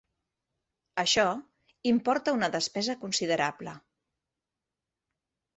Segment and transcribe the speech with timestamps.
[1.01, 1.25] Això
[1.91, 3.79] importa una despesa considerable.